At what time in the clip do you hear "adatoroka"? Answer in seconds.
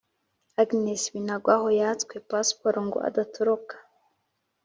3.07-3.75